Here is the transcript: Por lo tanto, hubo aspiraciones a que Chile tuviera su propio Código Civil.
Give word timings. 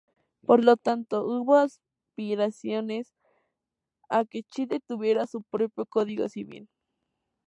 Por 0.47 0.65
lo 0.65 0.77
tanto, 0.77 1.27
hubo 1.27 1.57
aspiraciones 1.57 3.13
a 4.09 4.25
que 4.25 4.41
Chile 4.41 4.79
tuviera 4.79 5.27
su 5.27 5.43
propio 5.43 5.85
Código 5.85 6.27
Civil. 6.27 6.67